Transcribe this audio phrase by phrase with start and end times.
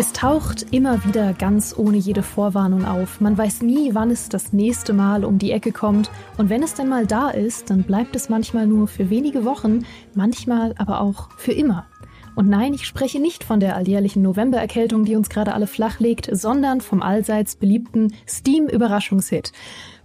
[0.00, 3.20] Es taucht immer wieder ganz ohne jede Vorwarnung auf.
[3.20, 6.10] Man weiß nie, wann es das nächste Mal um die Ecke kommt.
[6.38, 9.84] Und wenn es denn mal da ist, dann bleibt es manchmal nur für wenige Wochen,
[10.14, 11.84] manchmal aber auch für immer.
[12.36, 16.28] Und nein, ich spreche nicht von der alljährlichen Novembererkältung, die uns gerade alle flach legt,
[16.32, 19.52] sondern vom allseits beliebten Steam-Überraschungshit.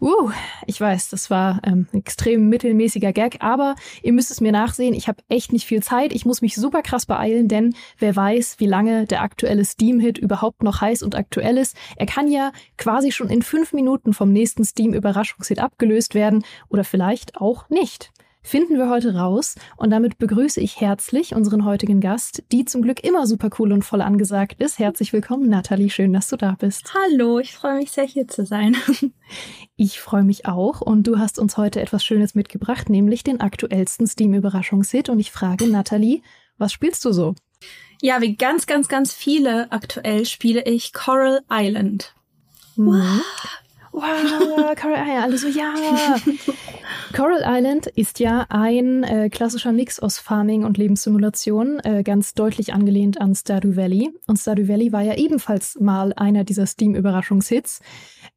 [0.01, 0.29] Uh,
[0.67, 4.93] ich weiß, das war ähm, extrem mittelmäßiger Gag, aber ihr müsst es mir nachsehen.
[4.93, 6.13] Ich habe echt nicht viel Zeit.
[6.13, 10.63] Ich muss mich super krass beeilen, denn wer weiß, wie lange der aktuelle Steam-Hit überhaupt
[10.63, 11.77] noch heiß und aktuell ist.
[11.95, 17.37] Er kann ja quasi schon in fünf Minuten vom nächsten Steam-Überraschungshit abgelöst werden oder vielleicht
[17.37, 18.11] auch nicht
[18.45, 19.55] finden wir heute raus.
[19.75, 23.83] Und damit begrüße ich herzlich unseren heutigen Gast, die zum Glück immer super cool und
[23.83, 24.79] voll angesagt ist.
[24.79, 25.89] Herzlich willkommen, Nathalie.
[25.89, 26.93] Schön, dass du da bist.
[26.93, 28.77] Hallo, ich freue mich sehr, hier zu sein.
[29.75, 30.81] ich freue mich auch.
[30.81, 35.09] Und du hast uns heute etwas Schönes mitgebracht, nämlich den aktuellsten Steam-Überraschungshit.
[35.09, 36.21] Und ich frage Nathalie,
[36.57, 37.35] was spielst du so?
[38.01, 42.13] Ja, wie ganz, ganz, ganz viele aktuell spiele ich Coral Island.
[42.75, 43.21] Mhm.
[43.95, 45.73] Wow, Coral Island, alle so, ja.
[47.15, 52.73] Coral Island ist ja ein äh, klassischer Mix aus Farming und Lebenssimulation, äh, ganz deutlich
[52.73, 54.13] angelehnt an Stardew Valley.
[54.27, 57.79] Und Stardew Valley war ja ebenfalls mal einer dieser Steam-Überraschungshits,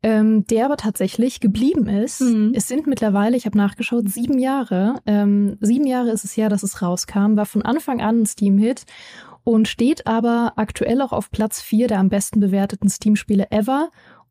[0.04, 2.20] ähm, der aber tatsächlich geblieben ist.
[2.20, 2.52] Mhm.
[2.54, 5.00] Es sind mittlerweile, ich habe nachgeschaut, sieben Jahre.
[5.06, 8.84] Ähm, sieben Jahre ist es her, dass es rauskam, war von Anfang an ein Steam-Hit
[9.42, 13.88] und steht aber aktuell auch auf Platz vier der am besten bewerteten Steam-Spiele ever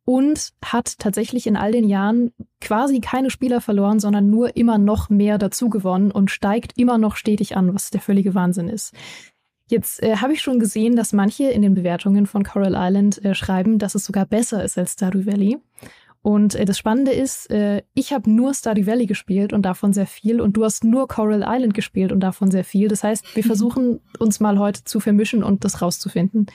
[0.08, 5.10] und hat tatsächlich in all den Jahren quasi keine Spieler verloren, sondern nur immer noch
[5.10, 8.94] mehr dazu gewonnen und steigt immer noch stetig an, was der völlige Wahnsinn ist.
[9.68, 13.36] Jetzt äh, habe ich schon gesehen, dass manche in den Bewertungen von Coral Island äh,
[13.36, 15.58] schreiben, dass es sogar besser ist als Stardew Valley.
[16.22, 20.08] Und äh, das Spannende ist, äh, ich habe nur Stardew Valley gespielt und davon sehr
[20.08, 22.88] viel und du hast nur Coral Island gespielt und davon sehr viel.
[22.88, 26.46] Das heißt, wir versuchen uns mal heute zu vermischen und das rauszufinden.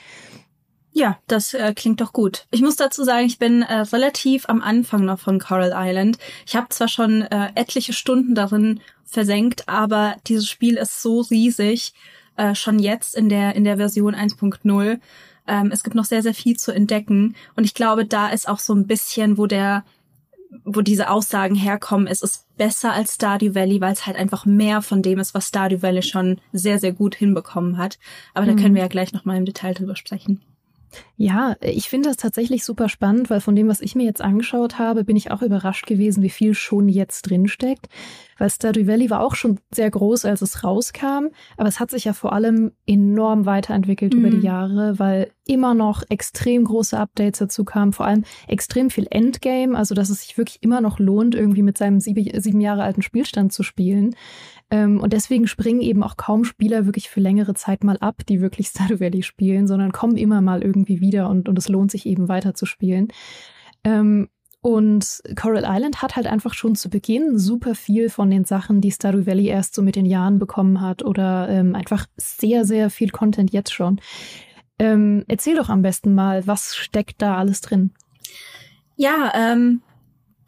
[0.95, 2.45] Ja, das äh, klingt doch gut.
[2.51, 6.19] Ich muss dazu sagen, ich bin äh, relativ am Anfang noch von Coral Island.
[6.45, 11.93] Ich habe zwar schon äh, etliche Stunden darin versenkt, aber dieses Spiel ist so riesig,
[12.37, 14.99] äh, schon jetzt in der in der Version 1.0.
[15.47, 18.59] Ähm, es gibt noch sehr sehr viel zu entdecken und ich glaube, da ist auch
[18.59, 19.83] so ein bisschen, wo der
[20.63, 24.83] wo diese Aussagen herkommen, es ist besser als Stardew Valley, weil es halt einfach mehr
[24.83, 27.97] von dem ist, was Stardew Valley schon sehr, sehr gut hinbekommen hat.
[28.35, 28.55] Aber mhm.
[28.55, 30.41] da können wir ja gleich nochmal im Detail drüber sprechen.
[31.15, 34.79] Ja, ich finde das tatsächlich super spannend, weil von dem, was ich mir jetzt angeschaut
[34.79, 37.87] habe, bin ich auch überrascht gewesen, wie viel schon jetzt drinsteckt.
[38.43, 42.03] Weil Stardew Valley war auch schon sehr groß, als es rauskam, aber es hat sich
[42.03, 44.19] ja vor allem enorm weiterentwickelt mhm.
[44.19, 44.43] über die mhm.
[44.43, 49.95] Jahre, weil immer noch extrem große Updates dazu kamen, vor allem extrem viel Endgame, also
[49.95, 53.53] dass es sich wirklich immer noch lohnt, irgendwie mit seinem sieben, sieben Jahre alten Spielstand
[53.53, 54.13] zu spielen.
[54.69, 58.41] Ähm, und deswegen springen eben auch kaum Spieler wirklich für längere Zeit mal ab, die
[58.41, 62.05] wirklich Stardew Valley spielen, sondern kommen immer mal irgendwie wieder und, und es lohnt sich
[62.05, 63.07] eben weiter zu spielen.
[63.85, 64.27] Ähm,
[64.63, 68.93] und Coral Island hat halt einfach schon zu Beginn super viel von den Sachen, die
[68.93, 73.09] Stardew Valley erst so mit den Jahren bekommen hat oder ähm, einfach sehr, sehr viel
[73.09, 73.99] Content jetzt schon.
[74.79, 77.91] Ähm, erzähl doch am besten mal, was steckt da alles drin?
[78.95, 79.81] Ja, ähm,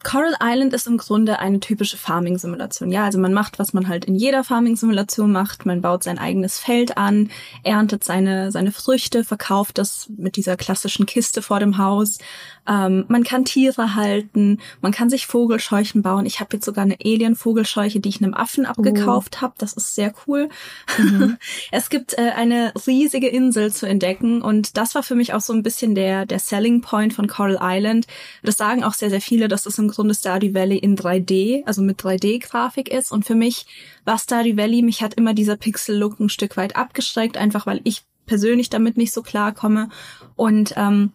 [0.05, 2.91] Coral Island ist im Grunde eine typische Farming-Simulation.
[2.91, 5.65] Ja, also man macht, was man halt in jeder Farming-Simulation macht.
[5.65, 7.31] Man baut sein eigenes Feld an,
[7.63, 12.19] erntet seine, seine Früchte, verkauft das mit dieser klassischen Kiste vor dem Haus.
[12.67, 16.25] Ähm, man kann Tiere halten, man kann sich Vogelscheuchen bauen.
[16.25, 19.41] Ich habe jetzt sogar eine Alien-Vogelscheuche, die ich einem Affen abgekauft oh.
[19.41, 19.53] habe.
[19.57, 20.49] Das ist sehr cool.
[20.97, 21.37] Mhm.
[21.71, 25.53] es gibt äh, eine riesige Insel zu entdecken und das war für mich auch so
[25.53, 28.07] ein bisschen der, der Selling Point von Coral Island.
[28.43, 31.81] Das sagen auch sehr, sehr viele, dass es im Grunde Stardew Valley in 3D, also
[31.81, 33.11] mit 3D-Grafik ist.
[33.11, 33.65] Und für mich
[34.05, 38.03] war Stardew Valley, mich hat immer dieser Pixel-Look ein Stück weit abgeschreckt, einfach weil ich
[38.25, 39.89] persönlich damit nicht so klarkomme.
[40.35, 41.11] Und ähm,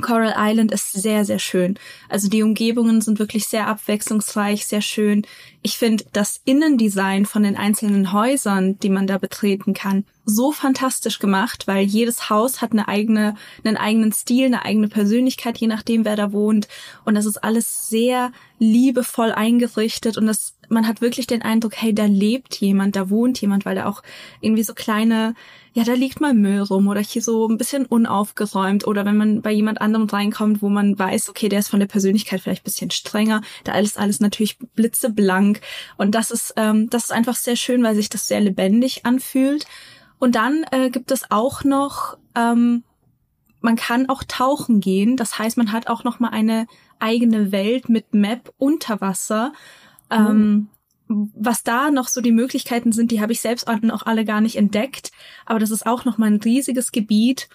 [0.00, 1.78] Coral Island ist sehr, sehr schön.
[2.08, 5.26] Also die Umgebungen sind wirklich sehr abwechslungsreich, sehr schön.
[5.60, 11.18] Ich finde das Innendesign von den einzelnen Häusern, die man da betreten kann, so fantastisch
[11.18, 13.34] gemacht, weil jedes Haus hat eine eigene,
[13.64, 16.68] einen eigenen Stil, eine eigene Persönlichkeit, je nachdem, wer da wohnt.
[17.04, 20.16] Und das ist alles sehr liebevoll eingerichtet.
[20.16, 23.74] Und das, man hat wirklich den Eindruck, hey, da lebt jemand, da wohnt jemand, weil
[23.74, 24.04] da auch
[24.40, 25.34] irgendwie so kleine,
[25.72, 28.86] ja, da liegt mal Müll rum oder hier so ein bisschen unaufgeräumt.
[28.86, 31.88] Oder wenn man bei jemand anderem reinkommt, wo man weiß, okay, der ist von der
[31.88, 35.60] Persönlichkeit vielleicht bisschen strenger, da ist alles natürlich blitzeblank.
[35.96, 39.66] Und das ist, ähm, das ist einfach sehr schön, weil sich das sehr lebendig anfühlt
[40.22, 42.84] und dann äh, gibt es auch noch, ähm,
[43.60, 45.16] man kann auch tauchen gehen.
[45.16, 46.68] Das heißt, man hat auch noch mal eine
[47.00, 49.52] eigene Welt mit Map unter Wasser.
[50.12, 50.16] Mhm.
[50.16, 50.68] Ähm,
[51.08, 54.54] was da noch so die Möglichkeiten sind, die habe ich selbst auch alle gar nicht
[54.54, 55.10] entdeckt.
[55.44, 57.48] Aber das ist auch noch mal ein riesiges Gebiet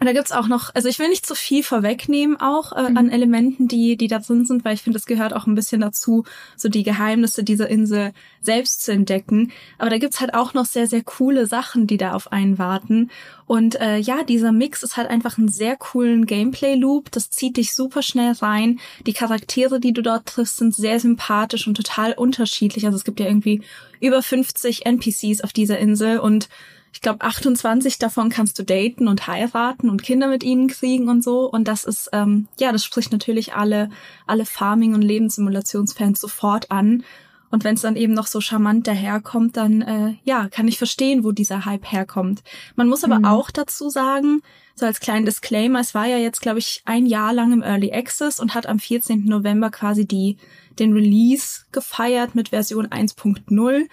[0.00, 2.96] Und da gibt's auch noch, also ich will nicht zu viel vorwegnehmen auch äh, mhm.
[2.96, 5.82] an Elementen, die die da drin sind, weil ich finde, es gehört auch ein bisschen
[5.82, 6.24] dazu,
[6.56, 9.52] so die Geheimnisse dieser Insel selbst zu entdecken.
[9.76, 13.10] Aber da gibt's halt auch noch sehr sehr coole Sachen, die da auf einen warten.
[13.44, 17.10] Und äh, ja, dieser Mix ist halt einfach einen sehr coolen Gameplay-Loop.
[17.10, 18.80] Das zieht dich super schnell rein.
[19.06, 22.86] Die Charaktere, die du dort triffst, sind sehr sympathisch und total unterschiedlich.
[22.86, 23.60] Also es gibt ja irgendwie
[24.00, 26.48] über 50 NPCs auf dieser Insel und
[26.92, 31.22] ich glaube, 28 davon kannst du daten und heiraten und Kinder mit ihnen kriegen und
[31.22, 31.50] so.
[31.50, 33.90] Und das ist, ähm, ja, das spricht natürlich alle,
[34.26, 37.04] alle Farming- und Lebenssimulationsfans sofort an.
[37.50, 41.24] Und wenn es dann eben noch so charmant daherkommt, dann äh, ja, kann ich verstehen,
[41.24, 42.42] wo dieser Hype herkommt.
[42.76, 43.24] Man muss aber mhm.
[43.24, 44.42] auch dazu sagen,
[44.76, 47.92] so als kleinen Disclaimer, es war ja jetzt, glaube ich, ein Jahr lang im Early
[47.92, 49.24] Access und hat am 14.
[49.26, 50.38] November quasi die
[50.78, 53.88] den Release gefeiert mit Version 1.0.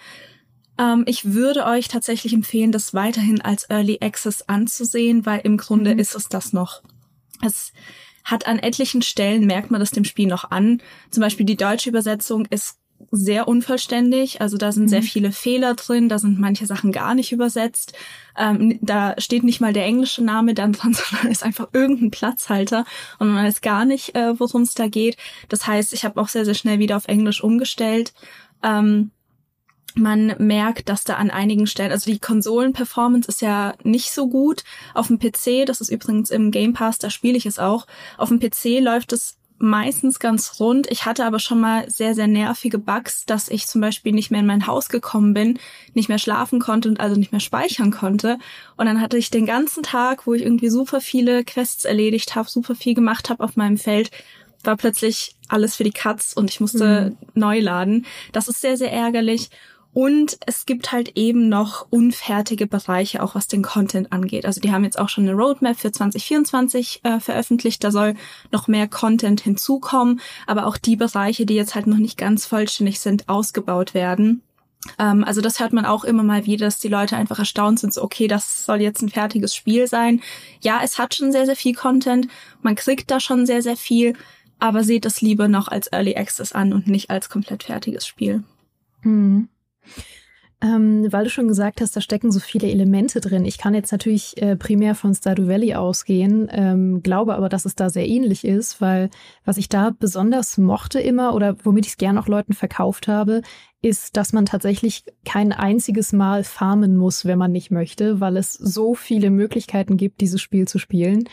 [0.78, 5.94] Ähm, ich würde euch tatsächlich empfehlen, das weiterhin als Early Access anzusehen, weil im Grunde
[5.94, 5.98] mhm.
[5.98, 6.82] ist es das noch.
[7.44, 7.72] Es
[8.24, 10.82] hat an etlichen Stellen, merkt man das dem Spiel noch an.
[11.10, 12.78] Zum Beispiel die deutsche Übersetzung ist
[13.10, 14.40] sehr unvollständig.
[14.40, 14.88] Also da sind mhm.
[14.88, 17.92] sehr viele Fehler drin, da sind manche Sachen gar nicht übersetzt.
[18.36, 22.84] Ähm, da steht nicht mal der englische Name dann dran, sondern ist einfach irgendein Platzhalter
[23.18, 25.16] und man weiß gar nicht, äh, worum es da geht.
[25.48, 28.12] Das heißt, ich habe auch sehr, sehr schnell wieder auf Englisch umgestellt.
[28.62, 29.12] Ähm,
[29.94, 34.62] man merkt, dass da an einigen Stellen, also die Konsolen-Performance ist ja nicht so gut.
[34.94, 37.86] Auf dem PC, das ist übrigens im Game Pass, da spiele ich es auch.
[38.16, 40.90] Auf dem PC läuft es meistens ganz rund.
[40.90, 44.40] Ich hatte aber schon mal sehr, sehr nervige Bugs, dass ich zum Beispiel nicht mehr
[44.40, 45.58] in mein Haus gekommen bin,
[45.94, 48.38] nicht mehr schlafen konnte und also nicht mehr speichern konnte.
[48.76, 52.48] Und dann hatte ich den ganzen Tag, wo ich irgendwie super viele Quests erledigt habe,
[52.48, 54.10] super viel gemacht habe auf meinem Feld,
[54.62, 57.40] war plötzlich alles für die Katz und ich musste mhm.
[57.40, 58.06] neu laden.
[58.32, 59.50] Das ist sehr, sehr ärgerlich.
[59.94, 64.46] Und es gibt halt eben noch unfertige Bereiche, auch was den Content angeht.
[64.46, 67.82] Also die haben jetzt auch schon eine Roadmap für 2024 äh, veröffentlicht.
[67.82, 68.14] Da soll
[68.52, 70.20] noch mehr Content hinzukommen.
[70.46, 74.42] Aber auch die Bereiche, die jetzt halt noch nicht ganz vollständig sind, ausgebaut werden.
[74.98, 77.92] Ähm, also das hört man auch immer mal wieder, dass die Leute einfach erstaunt sind,
[77.92, 80.20] so okay, das soll jetzt ein fertiges Spiel sein.
[80.60, 82.28] Ja, es hat schon sehr, sehr viel Content.
[82.62, 84.14] Man kriegt da schon sehr, sehr viel.
[84.60, 88.42] Aber seht es lieber noch als Early Access an und nicht als komplett fertiges Spiel.
[89.02, 89.48] Hm.
[90.60, 93.44] Ähm, weil du schon gesagt hast, da stecken so viele Elemente drin.
[93.44, 97.76] Ich kann jetzt natürlich äh, primär von Stardew Valley ausgehen, ähm, glaube aber, dass es
[97.76, 99.08] da sehr ähnlich ist, weil
[99.44, 103.42] was ich da besonders mochte immer oder womit ich es gern auch Leuten verkauft habe,
[103.80, 108.52] ist, dass man tatsächlich kein einziges Mal farmen muss, wenn man nicht möchte, weil es
[108.52, 111.28] so viele Möglichkeiten gibt, dieses Spiel zu spielen.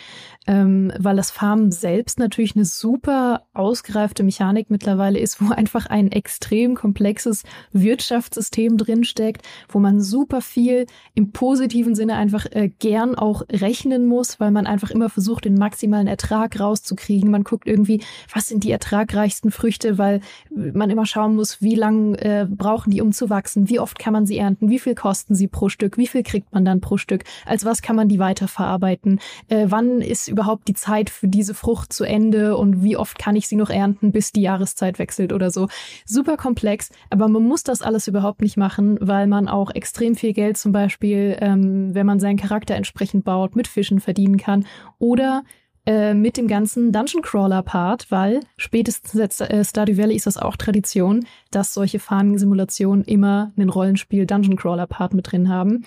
[0.45, 6.11] Ähm, weil das Farmen selbst natürlich eine super ausgereifte Mechanik mittlerweile ist, wo einfach ein
[6.11, 13.41] extrem komplexes Wirtschaftssystem drinsteckt, wo man super viel im positiven Sinne einfach äh, gern auch
[13.51, 17.31] rechnen muss, weil man einfach immer versucht, den maximalen Ertrag rauszukriegen.
[17.31, 20.21] Man guckt irgendwie, was sind die ertragreichsten Früchte, weil
[20.51, 23.69] man immer schauen muss, wie lang äh, äh, brauchen die, um zu wachsen?
[23.69, 24.69] Wie oft kann man sie ernten?
[24.69, 25.97] Wie viel kosten sie pro Stück?
[25.97, 27.23] Wie viel kriegt man dann pro Stück?
[27.45, 29.19] Als was kann man die weiterverarbeiten?
[29.47, 32.57] Äh, wann ist überhaupt die Zeit für diese Frucht zu Ende?
[32.57, 35.67] Und wie oft kann ich sie noch ernten, bis die Jahreszeit wechselt oder so?
[36.05, 40.33] Super komplex, aber man muss das alles überhaupt nicht machen, weil man auch extrem viel
[40.33, 44.65] Geld zum Beispiel, ähm, wenn man seinen Charakter entsprechend baut, mit Fischen verdienen kann.
[44.99, 45.43] Oder
[45.85, 50.37] äh, mit dem ganzen Dungeon Crawler Part, weil spätestens seit äh, Stardew Valley ist das
[50.37, 55.85] auch Tradition, dass solche Farming-Simulationen immer einen Rollenspiel Dungeon Crawler Part mit drin haben.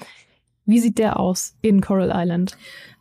[0.67, 2.57] Wie sieht der aus in Coral Island?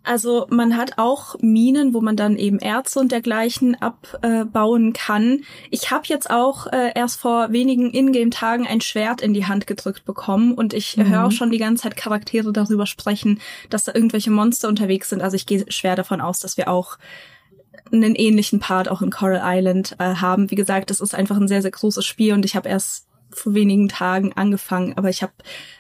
[0.08, 5.42] Also man hat auch Minen, wo man dann eben Erze und dergleichen abbauen kann.
[5.70, 10.06] Ich habe jetzt auch äh, erst vor wenigen Ingame-Tagen ein Schwert in die Hand gedrückt
[10.06, 11.10] bekommen und ich mhm.
[11.10, 15.22] höre auch schon die ganze Zeit Charaktere darüber sprechen, dass da irgendwelche Monster unterwegs sind.
[15.22, 16.98] Also ich gehe schwer davon aus, dass wir auch
[17.92, 20.52] einen ähnlichen Part auch in Coral Island äh, haben.
[20.52, 23.54] Wie gesagt, das ist einfach ein sehr, sehr großes Spiel und ich habe erst vor
[23.54, 25.34] wenigen Tagen angefangen, aber ich habe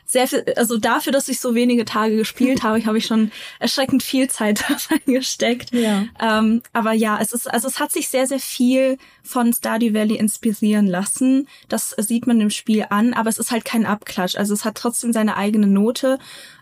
[0.05, 4.01] sehr viel, also dafür, dass ich so wenige Tage gespielt habe, habe ich schon erschreckend
[4.01, 5.73] viel Zeit da reingesteckt.
[5.73, 6.05] Ja.
[6.19, 10.15] Ähm, aber ja, es ist, also es hat sich sehr, sehr viel von Stardew Valley
[10.15, 11.47] inspirieren lassen.
[11.67, 14.37] Das sieht man im Spiel an, aber es ist halt kein Abklatsch.
[14.37, 16.17] Also es hat trotzdem seine eigene Note.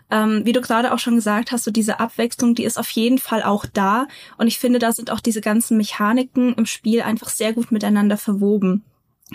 [0.08, 3.18] Ähm, wie du gerade auch schon gesagt hast, so diese Abwechslung, die ist auf jeden
[3.18, 4.06] Fall auch da.
[4.38, 8.16] Und ich finde, da sind auch diese ganzen Mechaniken im Spiel einfach sehr gut miteinander
[8.16, 8.84] verwoben.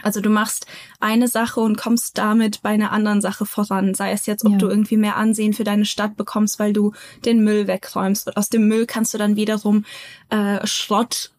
[0.03, 0.67] Also du machst
[0.99, 3.93] eine Sache und kommst damit bei einer anderen Sache voran.
[3.93, 4.57] Sei es jetzt, ob ja.
[4.57, 6.93] du irgendwie mehr Ansehen für deine Stadt bekommst, weil du
[7.25, 8.27] den Müll wegräumst.
[8.27, 9.85] Und aus dem Müll kannst du dann wiederum
[10.29, 11.31] äh, Schrott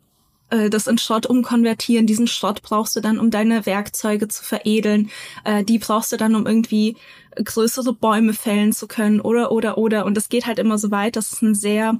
[0.51, 2.07] äh, das in Schrott umkonvertieren.
[2.07, 5.11] Diesen Schrott brauchst du dann, um deine Werkzeuge zu veredeln.
[5.45, 6.97] Äh, die brauchst du dann, um irgendwie
[7.35, 10.05] größere Bäume fällen zu können oder oder oder.
[10.05, 11.99] Und es geht halt immer so weit, dass es ein sehr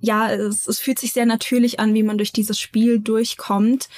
[0.00, 3.88] ja, es, es fühlt sich sehr natürlich an, wie man durch dieses Spiel durchkommt.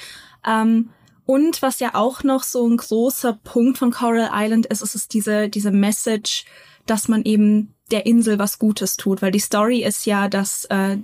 [0.45, 0.89] Ähm,
[1.25, 5.07] und was ja auch noch so ein großer Punkt von Coral Island ist, ist es
[5.07, 6.45] diese, diese Message,
[6.85, 10.97] dass man eben der Insel was Gutes tut, weil die Story ist ja, dass äh,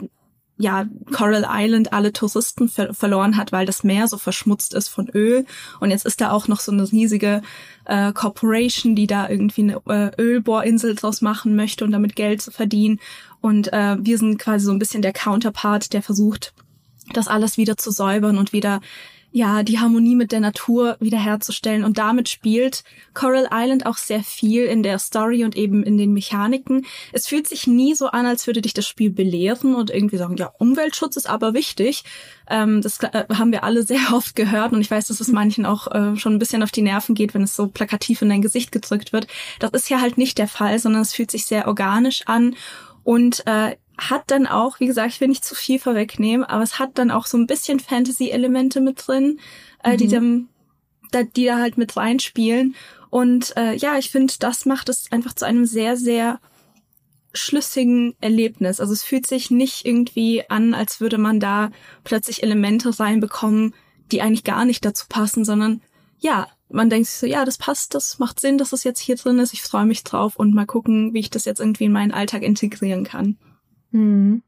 [0.57, 5.09] ja Coral Island alle Touristen ver verloren hat, weil das Meer so verschmutzt ist von
[5.09, 5.45] Öl.
[5.79, 7.41] Und jetzt ist da auch noch so eine riesige
[7.85, 12.51] äh, Corporation, die da irgendwie eine äh, Ölbohrinsel draus machen möchte und damit Geld zu
[12.51, 12.99] verdienen.
[13.39, 16.53] Und äh, wir sind quasi so ein bisschen der Counterpart, der versucht,
[17.13, 18.81] das alles wieder zu säubern und wieder
[19.31, 21.83] ja, die Harmonie mit der Natur wiederherzustellen.
[21.83, 22.83] Und damit spielt
[23.13, 26.85] Coral Island auch sehr viel in der Story und eben in den Mechaniken.
[27.13, 30.35] Es fühlt sich nie so an, als würde dich das Spiel belehren und irgendwie sagen,
[30.37, 32.03] ja, Umweltschutz ist aber wichtig.
[32.49, 35.65] Ähm, das äh, haben wir alle sehr oft gehört und ich weiß, dass es manchen
[35.65, 38.41] auch äh, schon ein bisschen auf die Nerven geht, wenn es so plakativ in dein
[38.41, 39.27] Gesicht gedrückt wird.
[39.59, 42.55] Das ist ja halt nicht der Fall, sondern es fühlt sich sehr organisch an
[43.03, 46.79] und äh, hat dann auch, wie gesagt, ich will nicht zu viel vorwegnehmen, aber es
[46.79, 49.39] hat dann auch so ein bisschen Fantasy-Elemente mit drin,
[49.83, 49.97] äh, mhm.
[49.97, 50.49] die, dem,
[51.11, 52.75] da, die da halt mit reinspielen.
[53.09, 56.39] Und äh, ja, ich finde, das macht es einfach zu einem sehr, sehr
[57.33, 58.79] schlüssigen Erlebnis.
[58.79, 61.71] Also es fühlt sich nicht irgendwie an, als würde man da
[62.03, 63.73] plötzlich Elemente reinbekommen,
[64.11, 65.81] die eigentlich gar nicht dazu passen, sondern
[66.19, 68.99] ja, man denkt sich so, ja, das passt, das macht Sinn, dass es das jetzt
[68.99, 71.85] hier drin ist, ich freue mich drauf und mal gucken, wie ich das jetzt irgendwie
[71.85, 73.37] in meinen Alltag integrieren kann.
[73.91, 74.41] Mhm.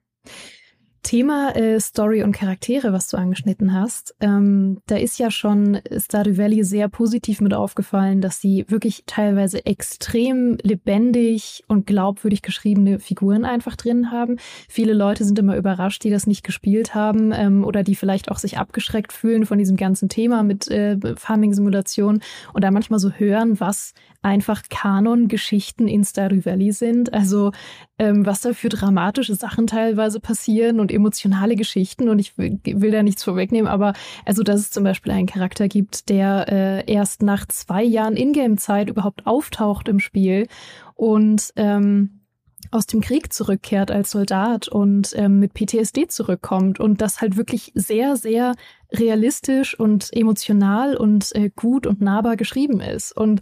[1.04, 4.16] Thema äh, Story und Charaktere, was du angeschnitten hast.
[4.20, 9.66] Ähm, da ist ja schon Stardew Valley sehr positiv mit aufgefallen, dass sie wirklich teilweise
[9.66, 14.38] extrem lebendig und glaubwürdig geschriebene Figuren einfach drin haben.
[14.70, 18.38] Viele Leute sind immer überrascht, die das nicht gespielt haben ähm, oder die vielleicht auch
[18.38, 22.22] sich abgeschreckt fühlen von diesem ganzen Thema mit äh, Farming-Simulation
[22.54, 27.12] und da manchmal so hören, was einfach Kanon-Geschichten in Stardew Valley sind.
[27.14, 27.52] Also
[27.98, 32.10] ähm, was da für dramatische Sachen teilweise passieren und emotionale Geschichten.
[32.10, 33.94] Und ich will, will da nichts vorwegnehmen, aber
[34.26, 38.90] also, dass es zum Beispiel einen Charakter gibt, der äh, erst nach zwei Jahren Ingame-Zeit
[38.90, 40.48] überhaupt auftaucht im Spiel
[40.96, 42.22] und ähm,
[42.70, 47.72] aus dem Krieg zurückkehrt als Soldat und ähm, mit PTSD zurückkommt und das halt wirklich
[47.76, 48.56] sehr, sehr
[48.92, 53.16] realistisch und emotional und äh, gut und nahbar geschrieben ist.
[53.16, 53.42] Und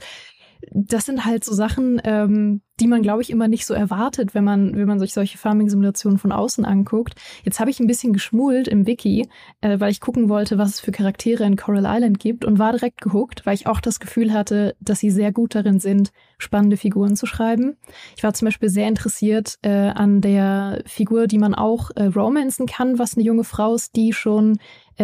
[0.71, 4.43] das sind halt so Sachen, ähm, die man, glaube ich, immer nicht so erwartet, wenn
[4.43, 7.15] man, wenn man sich solche Farming-Simulationen von außen anguckt.
[7.43, 9.27] Jetzt habe ich ein bisschen geschmult im Wiki,
[9.61, 12.71] äh, weil ich gucken wollte, was es für Charaktere in Coral Island gibt und war
[12.71, 16.77] direkt gehuckt, weil ich auch das Gefühl hatte, dass sie sehr gut darin sind, spannende
[16.77, 17.75] Figuren zu schreiben.
[18.15, 22.65] Ich war zum Beispiel sehr interessiert äh, an der Figur, die man auch äh, romanzen
[22.65, 24.57] kann, was eine junge Frau ist, die schon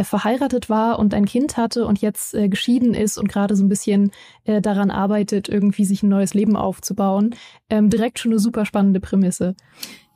[0.03, 3.69] verheiratet war und ein Kind hatte und jetzt äh, geschieden ist und gerade so ein
[3.69, 4.11] bisschen
[4.43, 7.35] äh, daran arbeitet, irgendwie sich ein neues Leben aufzubauen.
[7.69, 9.55] Ähm, direkt schon eine super spannende Prämisse.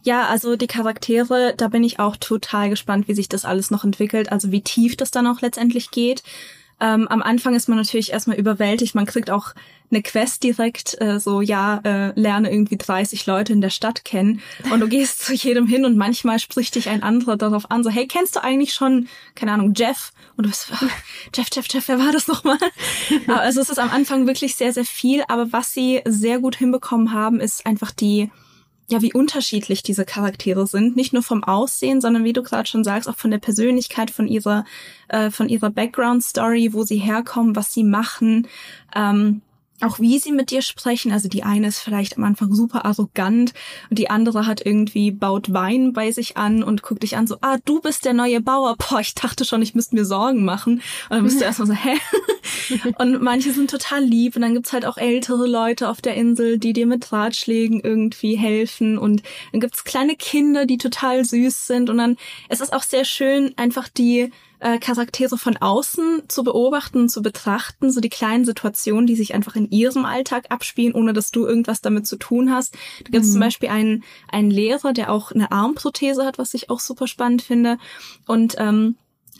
[0.01, 3.83] Ja, also die Charaktere, da bin ich auch total gespannt, wie sich das alles noch
[3.83, 6.23] entwickelt, also wie tief das dann auch letztendlich geht.
[6.81, 8.95] Ähm, am Anfang ist man natürlich erstmal überwältigt.
[8.95, 9.53] Man kriegt auch
[9.91, 14.41] eine Quest direkt, äh, so ja, äh, lerne irgendwie 30 Leute in der Stadt kennen.
[14.71, 17.89] Und du gehst zu jedem hin und manchmal spricht dich ein anderer darauf an, so,
[17.89, 20.11] hey, kennst du eigentlich schon, keine Ahnung, Jeff?
[20.37, 20.71] Und du bist,
[21.35, 22.57] Jeff, Jeff, Jeff, wer war das nochmal?
[23.27, 27.11] also es ist am Anfang wirklich sehr, sehr viel, aber was sie sehr gut hinbekommen
[27.11, 28.29] haben, ist einfach die
[28.89, 30.95] ja, wie unterschiedlich diese Charaktere sind.
[30.95, 34.27] Nicht nur vom Aussehen, sondern wie du gerade schon sagst, auch von der Persönlichkeit, von
[34.27, 34.65] ihrer,
[35.09, 38.47] äh, von ihrer Background-Story, wo sie herkommen, was sie machen.
[38.95, 39.41] Ähm,
[39.81, 41.11] auch wie sie mit dir sprechen.
[41.11, 43.53] Also die eine ist vielleicht am Anfang super arrogant
[43.89, 47.37] und die andere hat irgendwie baut Wein bei sich an und guckt dich an so,
[47.41, 48.75] ah, du bist der neue Bauer.
[48.77, 50.81] Boah, ich dachte schon, ich müsste mir Sorgen machen.
[51.09, 51.97] Und dann bist du erstmal so, hä?
[52.97, 56.57] und manche sind total lieb und dann gibt's halt auch ältere Leute auf der Insel,
[56.57, 61.89] die dir mit Ratschlägen irgendwie helfen und dann gibt's kleine Kinder, die total süß sind
[61.89, 62.17] und dann
[62.47, 67.91] es ist auch sehr schön, einfach die äh, Charaktere von außen zu beobachten, zu betrachten,
[67.91, 71.81] so die kleinen Situationen, die sich einfach in ihrem Alltag abspielen, ohne dass du irgendwas
[71.81, 72.75] damit zu tun hast.
[73.03, 73.33] Da gibt es mhm.
[73.33, 77.41] zum Beispiel einen, einen Lehrer, der auch eine Armprothese hat, was ich auch super spannend
[77.41, 77.77] finde.
[78.27, 78.95] Und ähm,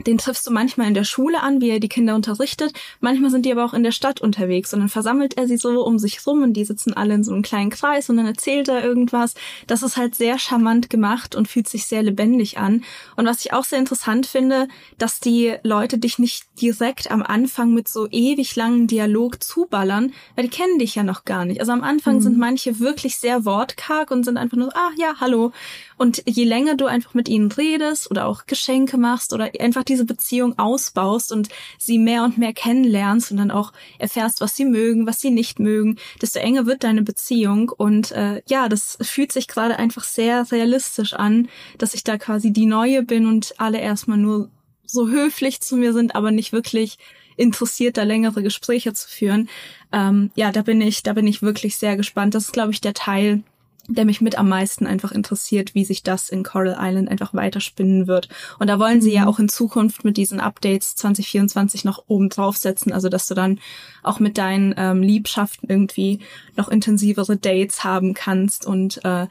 [0.06, 2.74] den triffst du manchmal in der Schule an, wie er die Kinder unterrichtet.
[3.00, 5.84] Manchmal sind die aber auch in der Stadt unterwegs und dann versammelt er sie so
[5.86, 8.68] um sich rum und die sitzen alle in so einem kleinen Kreis und dann erzählt
[8.68, 9.36] er irgendwas.
[9.68, 12.84] Das ist halt sehr charmant gemacht und fühlt sich sehr lebendig an.
[13.16, 17.74] Und was ich auch sehr interessant finde, dass die Leute dich nicht direkt am Anfang
[17.74, 21.60] mit so ewig langen Dialog zuballern, weil die kennen dich ja noch gar nicht.
[21.60, 22.22] Also am Anfang mhm.
[22.22, 25.52] sind manche wirklich sehr wortkarg und sind einfach nur, ah ja, hallo.
[25.98, 30.06] Und je länger du einfach mit ihnen redest oder auch Geschenke machst oder einfach diese
[30.06, 35.08] Beziehung ausbaust und sie mehr und mehr kennenlernst und dann auch erfährst, was sie mögen,
[35.08, 37.70] was sie nicht mögen, desto enger wird deine Beziehung.
[37.70, 42.52] Und äh, ja, das fühlt sich gerade einfach sehr realistisch an, dass ich da quasi
[42.52, 44.50] die Neue bin und alle erstmal nur
[44.86, 46.98] so höflich zu mir sind, aber nicht wirklich
[47.38, 49.50] interessiert, da längere Gespräche zu führen.
[49.92, 52.36] Ähm, ja, da bin ich, da bin ich wirklich sehr gespannt.
[52.36, 53.44] Das ist, glaube ich, der Teil,
[53.90, 58.08] der mich mit am meisten einfach interessiert, wie sich das in Coral Island einfach weiterspinnen
[58.08, 58.30] wird.
[58.60, 59.28] Und da wollen sie ja mhm.
[59.28, 63.60] auch in Zukunft mit diesen Updates 2024 noch oben draufsetzen, also dass du dann
[64.04, 66.20] auch mit deinen ähm, Liebschaften irgendwie
[66.56, 69.28] noch intensivere Dates haben kannst und äh,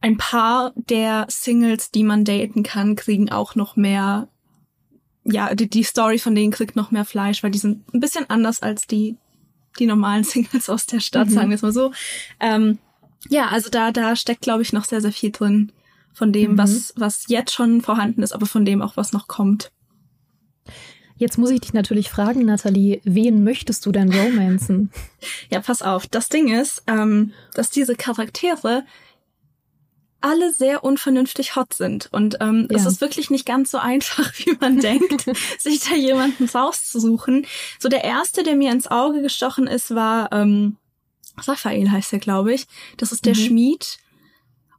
[0.00, 4.28] ein paar der Singles, die man daten kann, kriegen auch noch mehr,
[5.24, 8.28] ja, die, die Story von denen kriegt noch mehr Fleisch, weil die sind ein bisschen
[8.30, 9.16] anders als die,
[9.78, 11.32] die normalen Singles aus der Stadt, mhm.
[11.32, 11.92] sagen wir es mal so.
[12.38, 12.78] Ähm,
[13.28, 15.72] ja, also da, da steckt, glaube ich, noch sehr, sehr viel drin
[16.12, 16.58] von dem, mhm.
[16.58, 19.70] was, was jetzt schon vorhanden ist, aber von dem auch, was noch kommt.
[21.16, 24.90] Jetzt muss ich dich natürlich fragen, Nathalie, wen möchtest du denn romanzen?
[25.50, 26.06] ja, pass auf.
[26.06, 28.84] Das Ding ist, ähm, dass diese Charaktere
[30.20, 32.08] alle sehr unvernünftig hot sind.
[32.12, 32.76] Und ähm, ja.
[32.76, 35.26] es ist wirklich nicht ganz so einfach, wie man denkt,
[35.58, 37.46] sich da jemanden rauszusuchen.
[37.78, 40.76] So der erste, der mir ins Auge gestochen ist, war ähm,
[41.46, 42.66] Raphael heißt er, glaube ich.
[42.96, 43.40] Das ist der mhm.
[43.40, 43.98] Schmied.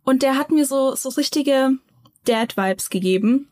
[0.04, 1.78] Und der hat mir so, so richtige
[2.26, 3.50] Dad-Vibes gegeben.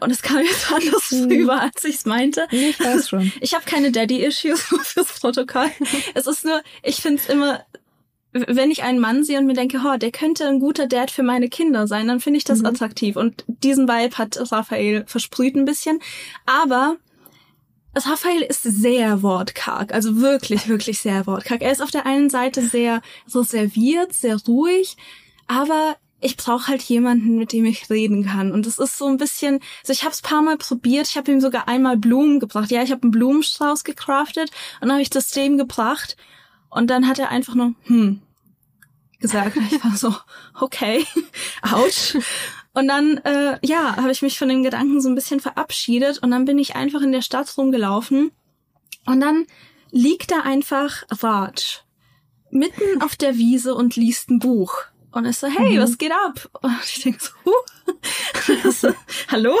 [0.00, 1.30] Und es kam jetzt anders mhm.
[1.30, 2.46] rüber, als ich es meinte.
[2.50, 3.32] Ich weiß schon.
[3.40, 5.70] Ich habe keine Daddy-Issues fürs Protokoll.
[6.14, 7.64] Es ist nur, ich finde es immer,
[8.32, 11.22] wenn ich einen Mann sehe und mir denke, oh, der könnte ein guter Dad für
[11.22, 12.66] meine Kinder sein, dann finde ich das mhm.
[12.66, 13.16] attraktiv.
[13.16, 16.00] Und diesen Vibe hat Raphael versprüht ein bisschen.
[16.46, 16.96] Aber
[17.94, 21.62] Raphael ist sehr wortkarg, also wirklich, wirklich sehr wortkarg.
[21.62, 23.02] Er ist auf der einen Seite sehr
[23.34, 24.96] reserviert, sehr ruhig,
[25.46, 28.52] aber ich brauche halt jemanden, mit dem ich reden kann.
[28.52, 31.32] Und es ist so ein bisschen, also ich habe es paar Mal probiert, ich habe
[31.32, 32.70] ihm sogar einmal Blumen gebracht.
[32.70, 36.16] Ja, ich habe einen Blumenstrauß gecraftet und dann habe ich das dem gebracht.
[36.70, 38.22] Und dann hat er einfach nur, hm,
[39.22, 39.56] gesagt.
[39.70, 40.14] Ich war so,
[40.60, 41.04] okay,
[41.62, 42.16] ouch.
[42.74, 46.30] Und dann, äh, ja, habe ich mich von dem Gedanken so ein bisschen verabschiedet und
[46.30, 48.32] dann bin ich einfach in der Stadt rumgelaufen
[49.04, 49.46] und dann
[49.90, 51.82] liegt da einfach Raj
[52.50, 54.74] mitten auf der Wiese und liest ein Buch.
[55.10, 55.82] Und ist so, hey, mhm.
[55.82, 56.48] was geht ab?
[56.62, 58.94] Und ich denke so, huh.
[59.28, 59.54] hallo?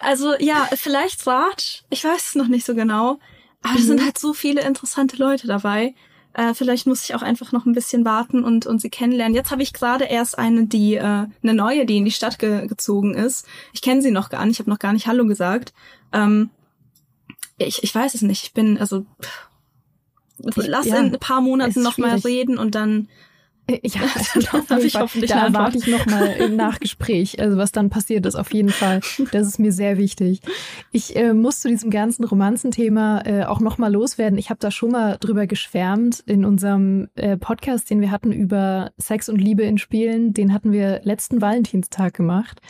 [0.00, 3.18] also ja, vielleicht Raj, ich weiß es noch nicht so genau,
[3.62, 3.78] aber mhm.
[3.78, 5.94] es sind halt so viele interessante Leute dabei.
[6.34, 9.34] Äh, vielleicht muss ich auch einfach noch ein bisschen warten und, und sie kennenlernen.
[9.34, 12.66] Jetzt habe ich gerade erst eine, die, äh, eine neue, die in die Stadt ge
[12.66, 13.46] gezogen ist.
[13.72, 15.74] Ich kenne sie noch gar nicht, ich habe noch gar nicht Hallo gesagt.
[16.12, 16.50] Ähm,
[17.58, 18.44] ich, ich weiß es nicht.
[18.44, 19.48] Ich bin, also pff,
[20.56, 23.08] lass ja, in ein paar Monaten noch mal reden und dann
[23.70, 24.00] ja,
[24.68, 25.38] also auf jeden Fall.
[25.38, 29.00] da erwarte ich noch mal im Nachgespräch, also was dann passiert ist, auf jeden Fall.
[29.30, 30.40] Das ist mir sehr wichtig.
[30.90, 34.38] Ich äh, muss zu diesem ganzen Romanzenthema äh, auch noch mal loswerden.
[34.38, 38.90] Ich habe da schon mal drüber geschwärmt in unserem äh, Podcast, den wir hatten über
[38.98, 40.34] Sex und Liebe in Spielen.
[40.34, 42.60] Den hatten wir letzten Valentinstag gemacht.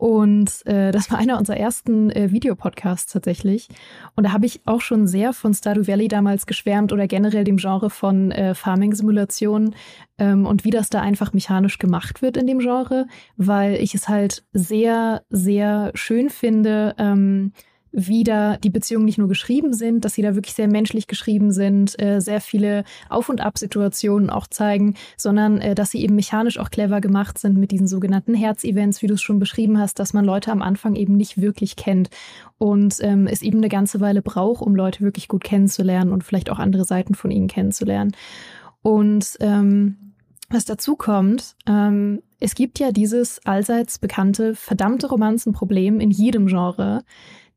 [0.00, 3.68] Und äh, das war einer unserer ersten äh, Videopodcasts tatsächlich.
[4.16, 7.58] Und da habe ich auch schon sehr von Stardew Valley damals geschwärmt oder generell dem
[7.58, 9.74] Genre von äh, Farming-Simulationen
[10.16, 14.08] ähm, und wie das da einfach mechanisch gemacht wird in dem Genre, weil ich es
[14.08, 17.52] halt sehr, sehr schön finde, ähm,
[17.92, 21.50] wie da die Beziehungen nicht nur geschrieben sind, dass sie da wirklich sehr menschlich geschrieben
[21.50, 26.58] sind, äh, sehr viele Auf- und Ab-Situationen auch zeigen, sondern äh, dass sie eben mechanisch
[26.58, 30.12] auch clever gemacht sind mit diesen sogenannten Herz-Events, wie du es schon beschrieben hast, dass
[30.12, 32.10] man Leute am Anfang eben nicht wirklich kennt
[32.58, 36.50] und ähm, es eben eine ganze Weile braucht, um Leute wirklich gut kennenzulernen und vielleicht
[36.50, 38.12] auch andere Seiten von ihnen kennenzulernen.
[38.82, 39.96] Und ähm,
[40.48, 47.04] was dazu kommt, ähm, es gibt ja dieses allseits bekannte verdammte Romanzenproblem in jedem Genre,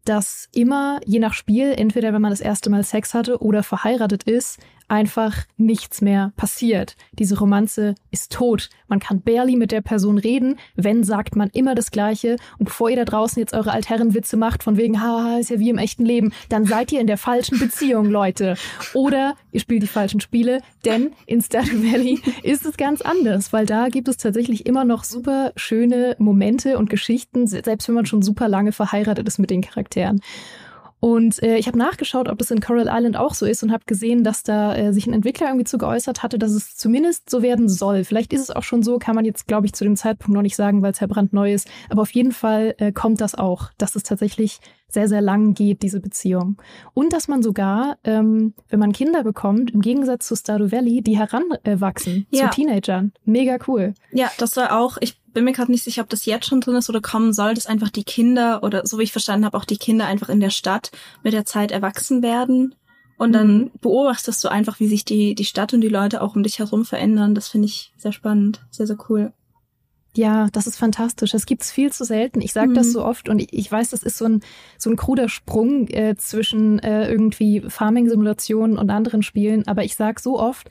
[0.06, 4.24] dass immer, je nach Spiel, entweder wenn man das erste Mal Sex hatte oder verheiratet
[4.24, 6.96] ist, einfach nichts mehr passiert.
[7.20, 8.70] Diese Romanze ist tot.
[8.88, 10.58] Man kann barely mit der Person reden.
[10.76, 12.38] Wenn, sagt man immer das Gleiche.
[12.60, 15.70] Und bevor ihr da draußen jetzt eure Altherrenwitze macht, von wegen, haha, ist ja wie
[15.70, 18.56] im echten Leben, dann seid ihr in der falschen Beziehung, Leute.
[18.94, 23.66] Oder ihr spielt die falschen Spiele, denn in Stardew Valley ist es ganz anders, weil
[23.66, 28.22] da gibt es tatsächlich immer noch super schöne Momente und Geschichten, selbst wenn man schon
[28.22, 30.22] super lange verheiratet ist mit den Charakteren.
[31.04, 33.84] Und äh, ich habe nachgeschaut, ob das in Coral Island auch so ist und habe
[33.86, 37.42] gesehen, dass da äh, sich ein Entwickler irgendwie zu geäußert hatte, dass es zumindest so
[37.42, 38.06] werden soll.
[38.06, 40.42] Vielleicht ist es auch schon so, kann man jetzt, glaube ich, zu dem Zeitpunkt noch
[40.42, 41.68] nicht sagen, weil es ja brandneu ist.
[41.90, 45.84] Aber auf jeden Fall äh, kommt das auch, dass es tatsächlich sehr, sehr lang geht,
[45.84, 46.56] diese Beziehung.
[46.94, 51.18] Und dass man sogar, ähm, wenn man Kinder bekommt, im Gegensatz zu Stardew Valley, die
[51.18, 52.50] heranwachsen äh, ja.
[52.50, 53.12] zu Teenagern.
[53.26, 53.94] Mega cool.
[54.14, 56.76] Ja, das soll auch, ich bin mir gerade nicht sicher, ob das jetzt schon drin
[56.76, 59.66] ist oder kommen soll, dass einfach die Kinder oder so wie ich verstanden habe, auch
[59.66, 60.92] die Kinder einfach in der Stadt
[61.24, 62.76] mit der Zeit erwachsen werden.
[63.18, 63.72] Und dann mhm.
[63.80, 66.84] beobachtest du einfach, wie sich die, die Stadt und die Leute auch um dich herum
[66.84, 67.36] verändern.
[67.36, 69.32] Das finde ich sehr spannend, sehr, sehr cool.
[70.16, 71.32] Ja, das ist fantastisch.
[71.32, 72.42] Das gibt's viel zu selten.
[72.42, 72.76] Ich sage mhm.
[72.76, 74.42] das so oft und ich weiß, das ist so ein
[74.78, 79.68] so ein kruder Sprung äh, zwischen äh, irgendwie Farming-Simulationen und anderen Spielen.
[79.68, 80.70] Aber ich sag so oft,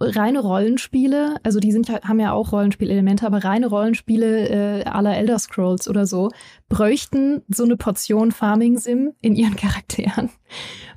[0.00, 5.16] reine Rollenspiele, also die sind ja, haben ja auch Rollenspielelemente, aber reine Rollenspiele äh, aller
[5.16, 6.30] Elder Scrolls oder so,
[6.68, 10.30] bräuchten so eine Portion Farming Sim in ihren Charakteren.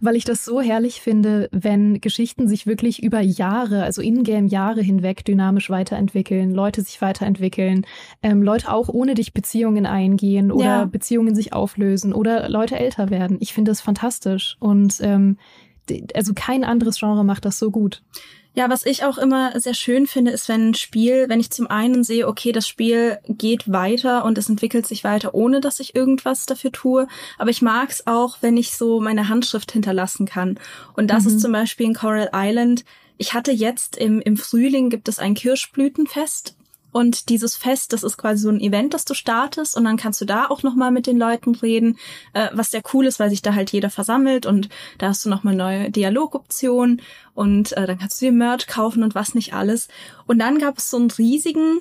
[0.02, 4.82] Weil ich das so herrlich finde, wenn Geschichten sich wirklich über Jahre, also in-game Jahre
[4.82, 7.86] hinweg dynamisch weiterentwickeln, Leute sich weiterentwickeln,
[8.22, 10.86] ähm, Leute auch ohne dich Beziehungen eingehen oder ja.
[10.86, 13.38] Beziehungen sich auflösen oder Leute älter werden.
[13.40, 15.38] Ich finde das fantastisch und ähm,
[16.14, 18.04] also kein anderes Genre macht das so gut.
[18.54, 21.68] Ja, was ich auch immer sehr schön finde, ist, wenn ein Spiel, wenn ich zum
[21.68, 25.96] einen sehe, okay, das Spiel geht weiter und es entwickelt sich weiter, ohne dass ich
[25.96, 27.08] irgendwas dafür tue.
[27.38, 30.60] Aber ich mag es auch, wenn ich so meine Handschrift hinterlassen kann.
[30.96, 31.30] Und das mhm.
[31.30, 32.84] ist zum Beispiel in Coral Island.
[33.18, 36.56] Ich hatte jetzt im, im Frühling gibt es ein Kirschblütenfest
[36.92, 39.78] und dieses Fest, das ist quasi so ein Event, das du startest.
[39.78, 41.98] Und dann kannst du da auch nochmal mit den Leuten reden,
[42.34, 44.46] äh, was sehr cool ist, weil sich da halt jeder versammelt.
[44.46, 47.02] Und da hast du nochmal neue Dialogoptionen.
[47.34, 49.88] Und äh, dann kannst du dir Merch kaufen und was nicht alles.
[50.28, 51.80] Und dann gab es so einen riesigen,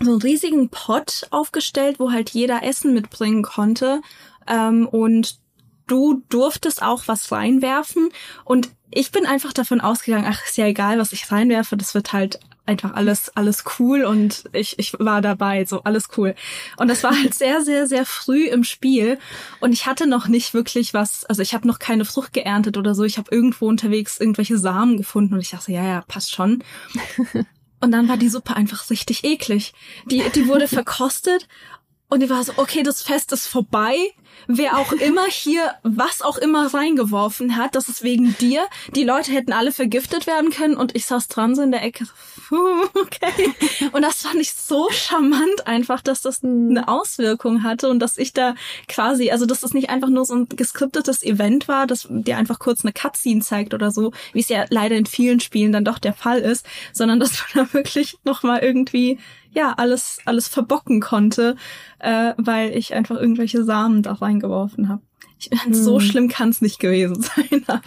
[0.00, 4.02] so einen riesigen Pot aufgestellt, wo halt jeder Essen mitbringen konnte.
[4.46, 5.38] Ähm, und
[5.86, 8.10] du durftest auch was reinwerfen.
[8.44, 12.12] Und ich bin einfach davon ausgegangen, ach, ist ja egal, was ich reinwerfe, das wird
[12.12, 16.34] halt einfach alles, alles cool und ich, ich war dabei, so alles cool.
[16.76, 19.18] Und das war halt sehr, sehr, sehr früh im Spiel
[19.60, 22.94] und ich hatte noch nicht wirklich was, also ich habe noch keine Frucht geerntet oder
[22.94, 23.04] so.
[23.04, 26.62] Ich habe irgendwo unterwegs irgendwelche Samen gefunden und ich dachte, ja, ja, passt schon.
[27.78, 29.74] Und dann war die Suppe einfach richtig eklig.
[30.06, 31.46] Die, die wurde verkostet
[32.08, 33.96] und die war so, okay, das Fest ist vorbei
[34.46, 38.66] wer auch immer hier was auch immer reingeworfen hat, das ist wegen dir.
[38.94, 42.06] Die Leute hätten alle vergiftet werden können und ich saß dran so in der Ecke.
[42.94, 43.52] Okay.
[43.92, 48.32] Und das fand ich so charmant einfach, dass das eine Auswirkung hatte und dass ich
[48.32, 48.54] da
[48.88, 52.58] quasi, also dass das nicht einfach nur so ein geskriptetes Event war, das dir einfach
[52.58, 55.98] kurz eine Cutscene zeigt oder so, wie es ja leider in vielen Spielen dann doch
[55.98, 59.18] der Fall ist, sondern dass du da wirklich nochmal irgendwie
[59.56, 61.56] ja alles alles verbocken konnte,
[61.98, 65.02] äh, weil ich einfach irgendwelche Samen da reingeworfen habe.
[65.38, 65.74] Ich, hm.
[65.74, 67.64] So schlimm kann es nicht gewesen sein.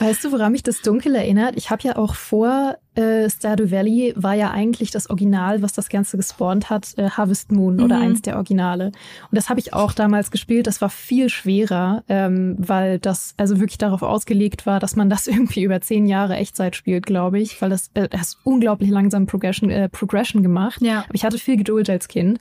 [0.00, 1.56] Weißt du, woran mich das dunkel erinnert?
[1.56, 5.90] Ich habe ja auch vor äh, Stardew Valley war ja eigentlich das Original, was das
[5.90, 7.84] Ganze gespawnt hat, äh, Harvest Moon mhm.
[7.84, 8.86] oder eins der Originale.
[8.86, 10.66] Und das habe ich auch damals gespielt.
[10.66, 15.26] Das war viel schwerer, ähm, weil das also wirklich darauf ausgelegt war, dass man das
[15.28, 19.68] irgendwie über zehn Jahre Echtzeit spielt, glaube ich, weil das, äh, das unglaublich langsam Progression,
[19.68, 20.80] äh, Progression gemacht.
[20.80, 21.00] Ja.
[21.00, 22.38] Aber ich hatte viel Geduld als Kind.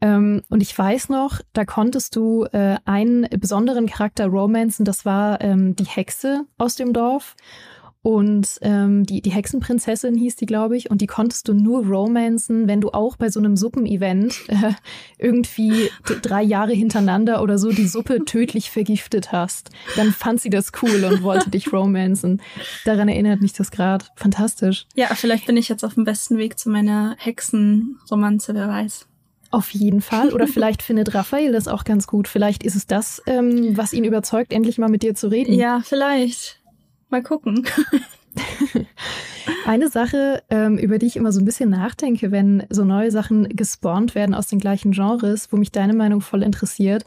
[0.00, 5.40] Ähm, und ich weiß noch, da konntest du äh, einen besonderen Charakter romanzen, das war
[5.40, 7.34] ähm, die Hexe aus dem Dorf.
[8.06, 12.68] Und ähm, die, die Hexenprinzessin hieß die, glaube ich, und die konntest du nur romanzen,
[12.68, 14.74] wenn du auch bei so einem Suppenevent äh,
[15.18, 15.90] irgendwie
[16.22, 19.70] drei Jahre hintereinander oder so die Suppe tödlich vergiftet hast.
[19.96, 22.40] Dann fand sie das cool und wollte dich romanzen.
[22.84, 24.04] Daran erinnert mich das gerade.
[24.14, 24.86] Fantastisch.
[24.94, 29.08] Ja, vielleicht bin ich jetzt auf dem besten Weg zu meiner Hexenromanze, wer weiß.
[29.56, 30.34] Auf jeden Fall.
[30.34, 32.28] Oder vielleicht findet Raphael das auch ganz gut.
[32.28, 35.54] Vielleicht ist es das, ähm, was ihn überzeugt, endlich mal mit dir zu reden.
[35.54, 36.60] Ja, vielleicht.
[37.08, 37.66] Mal gucken.
[39.66, 43.48] Eine Sache, ähm, über die ich immer so ein bisschen nachdenke, wenn so neue Sachen
[43.48, 47.06] gespawnt werden aus den gleichen Genres, wo mich deine Meinung voll interessiert,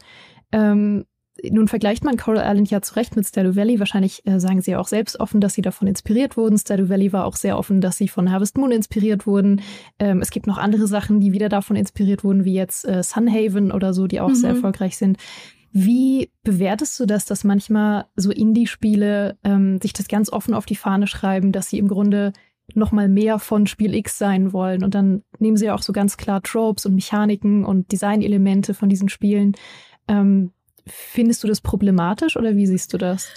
[0.50, 1.04] ähm,
[1.50, 3.78] nun vergleicht man Coral Island ja zu Recht mit Stardew Valley.
[3.78, 6.58] Wahrscheinlich äh, sagen sie ja auch selbst offen, dass sie davon inspiriert wurden.
[6.58, 9.60] Stardew Valley war auch sehr offen, dass sie von Harvest Moon inspiriert wurden.
[9.98, 13.72] Ähm, es gibt noch andere Sachen, die wieder davon inspiriert wurden, wie jetzt äh, Sunhaven
[13.72, 14.34] oder so, die auch mhm.
[14.34, 15.18] sehr erfolgreich sind.
[15.72, 20.74] Wie bewertest du das, dass manchmal so Indie-Spiele ähm, sich das ganz offen auf die
[20.74, 22.32] Fahne schreiben, dass sie im Grunde
[22.74, 25.92] noch mal mehr von Spiel X sein wollen und dann nehmen sie ja auch so
[25.92, 29.52] ganz klar Tropes und Mechaniken und Designelemente von diesen Spielen.
[30.08, 30.52] Ähm,
[30.86, 33.28] Findest du das problematisch oder wie siehst du das?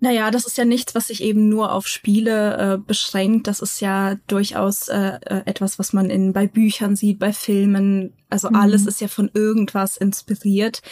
[0.00, 3.46] Naja, das ist ja nichts, was sich eben nur auf Spiele äh, beschränkt.
[3.46, 8.12] Das ist ja durchaus äh, äh, etwas, was man in bei Büchern sieht, bei Filmen.
[8.28, 8.56] Also mhm.
[8.56, 10.82] alles ist ja von irgendwas inspiriert.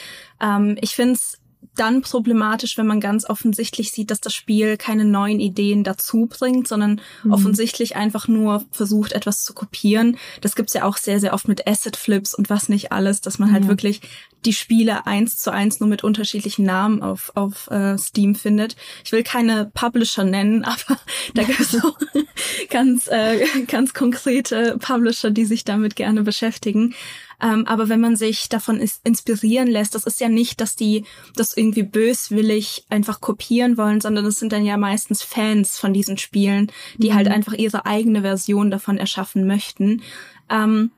[0.41, 1.42] Ähm, ich finde es
[1.77, 6.69] dann problematisch, wenn man ganz offensichtlich sieht, dass das Spiel keine neuen Ideen dazu bringt,
[6.69, 7.33] sondern mhm.
[7.33, 10.19] offensichtlich einfach nur versucht, etwas zu kopieren.
[10.41, 13.39] Das gibt's ja auch sehr, sehr oft mit Asset Flips und was nicht alles, dass
[13.39, 13.69] man halt ja.
[13.69, 14.03] wirklich
[14.45, 18.77] die Spiele eins zu eins nur mit unterschiedlichen Namen auf, auf äh, Steam findet.
[19.05, 20.99] Ich will keine Publisher nennen, aber
[21.35, 21.97] da gibt es auch
[22.69, 26.95] ganz, äh, ganz konkrete Publisher, die sich damit gerne beschäftigen.
[27.43, 31.57] Ähm, aber wenn man sich davon inspirieren lässt, das ist ja nicht, dass die das
[31.57, 36.71] irgendwie böswillig einfach kopieren wollen, sondern das sind dann ja meistens Fans von diesen Spielen,
[36.99, 37.15] die mhm.
[37.15, 40.03] halt einfach ihre eigene Version davon erschaffen möchten.
[40.49, 40.93] Ähm,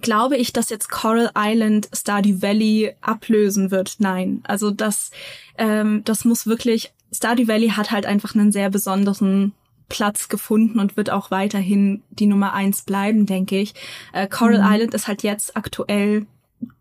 [0.00, 3.96] glaube ich, dass jetzt Coral Island Stardew Valley ablösen wird?
[3.98, 4.40] Nein.
[4.44, 5.10] Also das,
[5.58, 9.52] ähm, das muss wirklich, Stardew Valley hat halt einfach einen sehr besonderen
[9.88, 13.74] Platz gefunden und wird auch weiterhin die Nummer eins bleiben, denke ich.
[14.12, 14.72] Äh, Coral mhm.
[14.72, 16.26] Island ist halt jetzt aktuell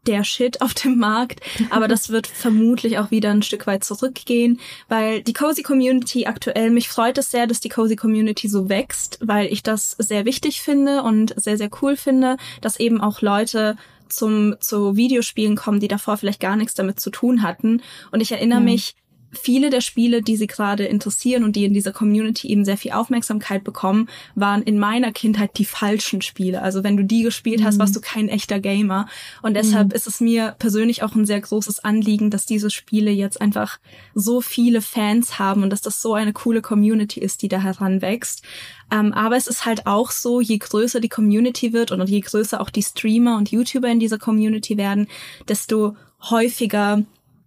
[0.07, 4.59] der Shit auf dem Markt, aber das wird vermutlich auch wieder ein Stück weit zurückgehen,
[4.87, 9.19] weil die Cozy Community aktuell, mich freut es sehr, dass die Cozy Community so wächst,
[9.21, 13.75] weil ich das sehr wichtig finde und sehr, sehr cool finde, dass eben auch Leute
[14.09, 17.81] zum, zu Videospielen kommen, die davor vielleicht gar nichts damit zu tun hatten.
[18.11, 18.65] Und ich erinnere ja.
[18.65, 18.95] mich,
[19.31, 22.91] viele der Spiele, die sie gerade interessieren und die in dieser Community eben sehr viel
[22.91, 26.61] Aufmerksamkeit bekommen, waren in meiner Kindheit die falschen Spiele.
[26.61, 27.79] Also wenn du die gespielt hast, mhm.
[27.79, 29.07] warst du kein echter Gamer.
[29.41, 29.95] Und deshalb mhm.
[29.95, 33.79] ist es mir persönlich auch ein sehr großes Anliegen, dass diese Spiele jetzt einfach
[34.13, 38.43] so viele Fans haben und dass das so eine coole Community ist, die da heranwächst.
[38.91, 42.59] Ähm, aber es ist halt auch so, je größer die Community wird und je größer
[42.59, 45.07] auch die Streamer und YouTuber in dieser Community werden,
[45.47, 45.95] desto
[46.29, 47.03] häufiger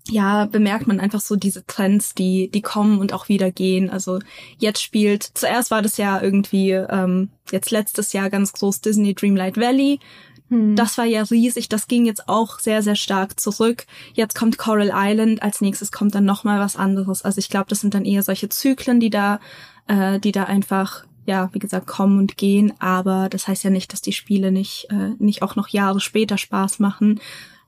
[0.08, 3.88] ja, bemerkt man einfach so diese Trends, die, die kommen und auch wieder gehen.
[3.88, 4.18] Also
[4.58, 9.56] jetzt spielt, zuerst war das ja irgendwie, ähm, jetzt letztes Jahr ganz groß Disney Dreamlight
[9.56, 10.00] Valley.
[10.50, 10.76] Hm.
[10.76, 13.86] Das war ja riesig, das ging jetzt auch sehr, sehr stark zurück.
[14.12, 17.22] Jetzt kommt Coral Island, als nächstes kommt dann nochmal was anderes.
[17.22, 19.40] Also ich glaube, das sind dann eher solche Zyklen, die da,
[19.88, 23.94] äh, die da einfach ja, wie gesagt, kommen und gehen, aber das heißt ja nicht,
[23.94, 27.18] dass die Spiele nicht, äh, nicht auch noch Jahre später Spaß machen.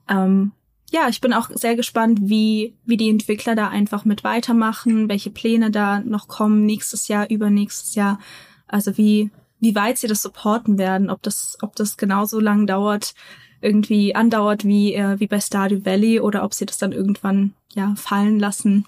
[0.07, 0.51] Ähm,
[0.91, 5.29] ja, ich bin auch sehr gespannt, wie, wie die Entwickler da einfach mit weitermachen, welche
[5.29, 8.19] Pläne da noch kommen nächstes Jahr, übernächstes Jahr.
[8.67, 13.13] Also wie, wie weit sie das supporten werden, ob das, ob das genauso lang dauert,
[13.59, 17.93] irgendwie andauert wie, äh, wie bei Stardew Valley oder ob sie das dann irgendwann, ja,
[17.95, 18.85] fallen lassen.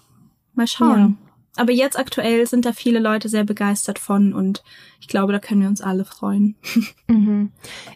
[0.53, 1.17] Mal schauen.
[1.21, 1.28] Ja.
[1.59, 4.63] Aber jetzt aktuell sind da viele Leute sehr begeistert von und
[5.01, 6.55] ich glaube, da können wir uns alle freuen.
[7.09, 7.49] Mhm.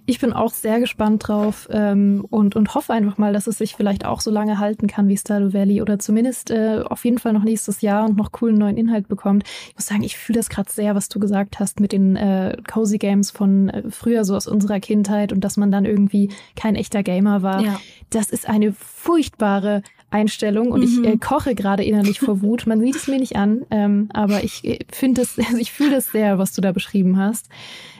[0.08, 3.76] Ich bin auch sehr gespannt drauf ähm, und, und hoffe einfach mal, dass es sich
[3.76, 7.34] vielleicht auch so lange halten kann wie Stardew Valley oder zumindest äh, auf jeden Fall
[7.34, 9.43] noch nächstes Jahr und noch coolen neuen Inhalt bekommt.
[9.69, 12.58] Ich muss sagen, ich fühle das gerade sehr, was du gesagt hast mit den äh,
[12.67, 16.76] Cozy Games von äh, früher, so aus unserer Kindheit und dass man dann irgendwie kein
[16.76, 17.62] echter Gamer war.
[17.62, 17.80] Ja.
[18.10, 21.04] Das ist eine furchtbare Einstellung und mhm.
[21.04, 22.67] ich äh, koche gerade innerlich vor Wut.
[22.67, 25.91] Man sieht es mir nicht an, ähm, aber ich äh, finde es, also ich fühle
[25.91, 27.49] das sehr, was du da beschrieben hast.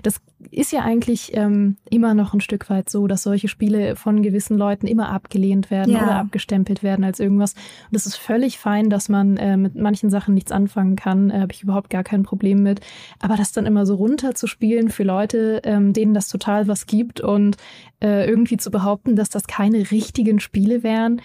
[0.04, 0.22] Das
[0.52, 4.58] ist ja eigentlich ähm, immer noch ein Stück weit so, dass solche Spiele von gewissen
[4.58, 6.04] Leuten immer abgelehnt werden ja.
[6.04, 7.54] oder abgestempelt werden als irgendwas.
[7.54, 11.30] Und es ist völlig fein, dass man äh, mit manchen Sachen nichts anfangen kann.
[11.30, 12.82] Äh, Habe ich überhaupt gar kein Problem mit.
[13.20, 17.58] Aber das dann immer so runterzuspielen für Leute, ähm, denen das total was gibt und
[18.02, 21.22] äh, irgendwie zu behaupten, dass das keine richtigen Spiele wären,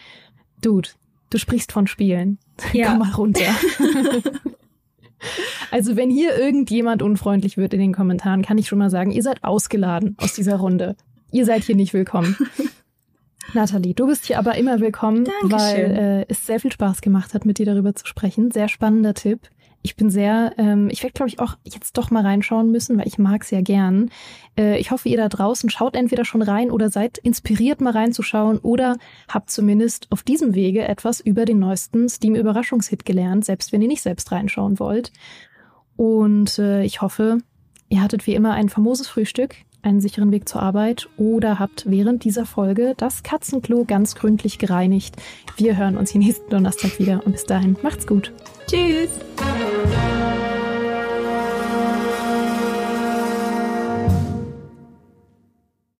[0.62, 0.90] Dude,
[1.30, 2.38] du sprichst von Spielen.
[2.72, 2.88] Ja.
[2.88, 3.44] Komm mal runter.
[5.70, 9.22] also wenn hier irgendjemand unfreundlich wird in den Kommentaren, kann ich schon mal sagen, ihr
[9.22, 10.96] seid ausgeladen aus dieser Runde.
[11.30, 12.36] Ihr seid hier nicht willkommen.
[13.54, 15.50] Nathalie, du bist hier aber immer willkommen, Dankeschön.
[15.50, 18.50] weil äh, es sehr viel Spaß gemacht hat, mit dir darüber zu sprechen.
[18.50, 19.48] Sehr spannender Tipp.
[19.82, 23.06] Ich bin sehr, ähm, ich werde, glaube ich, auch jetzt doch mal reinschauen müssen, weil
[23.06, 24.10] ich mag es ja gern.
[24.58, 28.58] Äh, ich hoffe, ihr da draußen schaut entweder schon rein oder seid inspiriert, mal reinzuschauen
[28.58, 28.96] oder
[29.28, 34.02] habt zumindest auf diesem Wege etwas über den neuesten Steam-Überraschungshit gelernt, selbst wenn ihr nicht
[34.02, 35.12] selbst reinschauen wollt.
[35.96, 37.38] Und äh, ich hoffe,
[37.88, 39.56] ihr hattet wie immer ein famoses Frühstück,
[39.88, 45.16] einen sicheren Weg zur Arbeit oder habt während dieser Folge das Katzenklo ganz gründlich gereinigt.
[45.56, 48.32] Wir hören uns hier nächsten Donnerstag wieder und bis dahin macht's gut.
[48.68, 49.10] Tschüss.